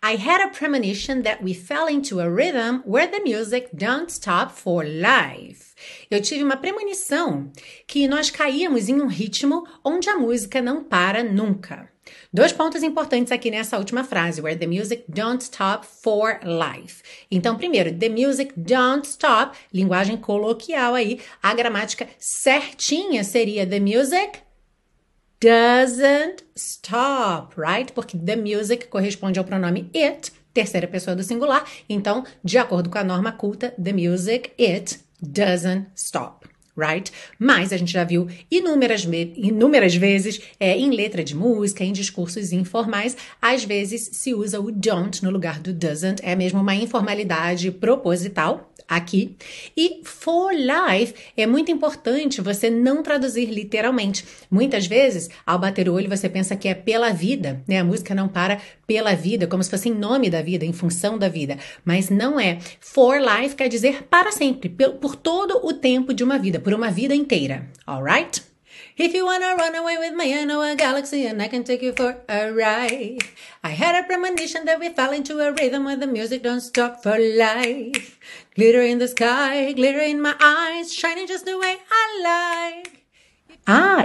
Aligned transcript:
I 0.00 0.14
had 0.14 0.40
a 0.40 0.52
premonition 0.52 1.22
that 1.22 1.42
we 1.42 1.52
fell 1.52 1.88
into 1.88 2.20
a 2.20 2.30
rhythm 2.30 2.82
where 2.84 3.08
the 3.08 3.20
music 3.20 3.70
don't 3.76 4.10
stop 4.12 4.52
for 4.52 4.84
life. 4.84 5.74
Eu 6.08 6.22
tive 6.22 6.44
uma 6.44 6.56
premonição 6.56 7.50
que 7.84 8.06
nós 8.06 8.30
caíamos 8.30 8.88
em 8.88 9.00
um 9.00 9.08
ritmo 9.08 9.66
onde 9.84 10.08
a 10.08 10.16
música 10.16 10.62
não 10.62 10.84
para 10.84 11.24
nunca. 11.24 11.90
Dois 12.32 12.52
pontos 12.52 12.82
importantes 12.82 13.32
aqui 13.32 13.50
nessa 13.50 13.76
última 13.76 14.04
frase, 14.04 14.40
where 14.40 14.58
the 14.58 14.66
music 14.66 15.04
don't 15.08 15.42
stop 15.42 15.84
for 15.84 16.38
life. 16.44 17.02
Então, 17.28 17.56
primeiro, 17.56 17.92
the 17.92 18.08
music 18.08 18.52
don't 18.56 19.06
stop, 19.06 19.58
linguagem 19.72 20.16
coloquial 20.16 20.94
aí, 20.94 21.20
a 21.42 21.52
gramática 21.54 22.08
certinha 22.18 23.24
seria 23.24 23.66
the 23.66 23.80
music 23.80 24.40
doesn't 25.40 26.44
stop, 26.56 27.54
right? 27.56 27.92
Porque 27.92 28.16
the 28.16 28.36
music 28.36 28.88
corresponde 28.88 29.38
ao 29.38 29.44
pronome 29.44 29.90
it, 29.94 30.32
terceira 30.52 30.88
pessoa 30.88 31.14
do 31.14 31.22
singular. 31.22 31.64
Então, 31.88 32.24
de 32.42 32.58
acordo 32.58 32.90
com 32.90 32.98
a 32.98 33.04
norma 33.04 33.32
culta, 33.32 33.72
the 33.82 33.92
music 33.92 34.52
it 34.58 35.00
doesn't 35.20 35.86
stop 35.94 36.57
right? 36.78 37.12
Mas 37.38 37.72
a 37.72 37.76
gente 37.76 37.92
já 37.92 38.04
viu 38.04 38.28
inúmeras, 38.50 39.06
inúmeras 39.36 39.94
vezes 39.94 40.40
é, 40.60 40.76
em 40.76 40.90
letra 40.90 41.24
de 41.24 41.34
música, 41.34 41.84
em 41.84 41.92
discursos 41.92 42.52
informais, 42.52 43.16
às 43.42 43.64
vezes 43.64 44.10
se 44.12 44.32
usa 44.32 44.60
o 44.60 44.70
don't 44.70 45.24
no 45.24 45.30
lugar 45.30 45.58
do 45.58 45.72
doesn't, 45.72 46.22
é 46.22 46.36
mesmo 46.36 46.60
uma 46.60 46.74
informalidade 46.74 47.70
proposital 47.72 48.68
aqui. 48.88 49.36
E 49.76 50.00
for 50.02 50.52
life 50.52 51.14
é 51.36 51.46
muito 51.46 51.70
importante 51.70 52.40
você 52.40 52.70
não 52.70 53.02
traduzir 53.02 53.46
literalmente. 53.50 54.24
Muitas 54.50 54.86
vezes, 54.86 55.28
ao 55.44 55.58
bater 55.58 55.88
o 55.88 55.92
olho, 55.92 56.08
você 56.08 56.28
pensa 56.28 56.56
que 56.56 56.68
é 56.68 56.74
pela 56.74 57.12
vida, 57.12 57.62
né? 57.68 57.78
A 57.78 57.84
música 57.84 58.14
não 58.14 58.28
para 58.28 58.58
pela 58.86 59.14
vida, 59.14 59.46
como 59.46 59.62
se 59.62 59.68
fosse 59.68 59.90
em 59.90 59.94
nome 59.94 60.30
da 60.30 60.40
vida, 60.40 60.64
em 60.64 60.72
função 60.72 61.18
da 61.18 61.28
vida. 61.28 61.58
Mas 61.84 62.08
não 62.08 62.40
é. 62.40 62.58
For 62.80 63.18
life 63.20 63.54
quer 63.54 63.68
dizer 63.68 64.04
para 64.04 64.32
sempre, 64.32 64.70
por 64.70 65.14
todo 65.14 65.60
o 65.66 65.74
tempo 65.74 66.14
de 66.14 66.24
uma 66.24 66.38
vida, 66.38 66.58
por 66.68 66.74
uma 66.74 66.90
vida 66.90 67.14
inteira. 67.14 67.66
Alright? 67.86 68.42
If 68.98 69.14
you 69.14 69.24
wanna 69.24 69.56
run 69.56 69.74
away 69.74 69.96
with 69.96 70.12
me, 70.12 70.38
I 70.38 70.44
know 70.44 70.60
a 70.60 70.76
galaxy 70.76 71.24
and 71.26 71.40
I 71.40 71.48
can 71.48 71.64
take 71.64 71.80
you 71.80 71.94
for 71.94 72.18
a 72.28 72.52
ride. 72.52 73.24
I 73.64 73.70
had 73.70 73.94
a 73.94 74.06
premonition 74.06 74.66
that 74.66 74.78
we 74.78 74.90
fell 74.90 75.14
into 75.14 75.40
a 75.40 75.50
rhythm 75.50 75.86
where 75.86 75.96
the 75.96 76.06
music 76.06 76.42
don't 76.42 76.60
stop 76.60 77.02
for 77.02 77.18
life. 77.18 78.18
Glitter 78.54 78.82
in 78.82 78.98
the 78.98 79.08
sky, 79.08 79.72
glitter 79.72 80.00
in 80.00 80.20
my 80.20 80.34
eyes, 80.38 80.92
shining 80.92 81.26
just 81.26 81.46
the 81.46 81.56
way 81.56 81.78
I 81.90 82.82
like. 82.84 83.07